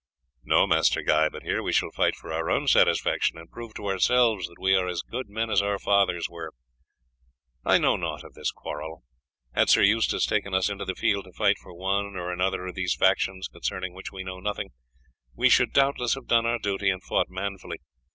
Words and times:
"No, 0.43 0.65
Master 0.65 1.03
Guy; 1.03 1.29
but 1.29 1.43
here 1.43 1.61
we 1.61 1.71
shall 1.71 1.91
fight 1.91 2.15
for 2.15 2.33
our 2.33 2.49
own 2.49 2.67
satisfaction, 2.67 3.37
and 3.37 3.51
prove 3.51 3.75
to 3.75 3.85
ourselves 3.85 4.47
that 4.47 4.57
we 4.57 4.73
are 4.75 4.87
as 4.87 5.03
good 5.03 5.29
men 5.29 5.51
as 5.51 5.61
our 5.61 5.77
fathers 5.77 6.27
were. 6.27 6.49
I 7.63 7.77
know 7.77 7.97
naught 7.97 8.23
of 8.23 8.33
this 8.33 8.49
quarrel. 8.49 9.03
Had 9.53 9.69
Sir 9.69 9.83
Eustace 9.83 10.25
taken 10.25 10.55
us 10.55 10.69
into 10.71 10.85
the 10.85 10.95
field 10.95 11.25
to 11.25 11.33
fight 11.33 11.59
for 11.59 11.75
one 11.77 12.15
or 12.15 12.33
other 12.41 12.65
of 12.65 12.73
these 12.73 12.95
factions 12.95 13.47
concerning 13.47 13.93
which 13.93 14.11
we 14.11 14.23
know 14.23 14.39
nothing, 14.39 14.69
we 15.35 15.49
should 15.49 15.71
doubtless 15.71 16.15
have 16.15 16.25
done 16.25 16.47
our 16.47 16.57
duty 16.57 16.89
and 16.89 17.03
fought 17.03 17.29
manfully. 17.29 17.77